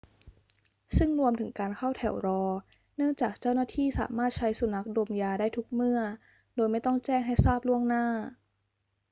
[0.97, 2.43] ซึ่งรวมถึงการเข้าแถวรอ
[2.95, 5.99] เนื่องจากเจ้าหน้าที่สามารถใช้สุนัขดมยาได้ทุกเมื่อ
[6.55, 8.05] โดยไม่ต้องแจ้งให้ทราบล่วงหน้า